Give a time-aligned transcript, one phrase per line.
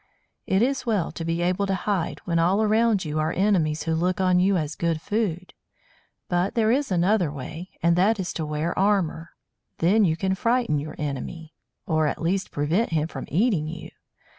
[0.47, 3.93] It is well to be able to hide, when all around you are enemies who
[3.93, 5.53] look on you as good food.
[6.27, 9.33] But there is another way, and that is to wear armour.
[9.77, 11.53] Then you can frighten your enemy,
[11.85, 13.91] or at least prevent him from eating you.